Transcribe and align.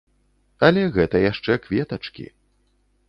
Але 0.67 0.81
гэта 0.95 1.21
яшчэ 1.31 1.59
кветачкі. 1.67 2.25